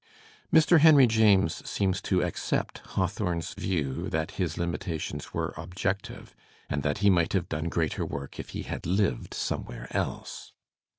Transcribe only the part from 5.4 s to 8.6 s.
objective, and that he might have done greater work if